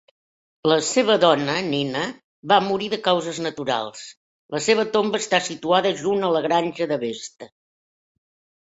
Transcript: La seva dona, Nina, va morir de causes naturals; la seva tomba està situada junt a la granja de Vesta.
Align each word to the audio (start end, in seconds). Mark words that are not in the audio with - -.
La 0.69 0.77
seva 0.91 1.17
dona, 1.23 1.57
Nina, 1.67 2.01
va 2.53 2.57
morir 2.69 2.89
de 2.95 3.01
causes 3.09 3.43
naturals; 3.49 4.03
la 4.57 4.63
seva 4.71 4.89
tomba 4.97 5.23
està 5.27 5.45
situada 5.51 5.95
junt 6.03 6.31
a 6.31 6.35
la 6.39 6.47
granja 6.51 6.91
de 6.95 7.01
Vesta. 7.07 7.55